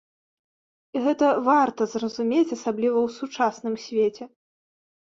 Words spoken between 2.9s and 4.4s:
ў сучасным свеце.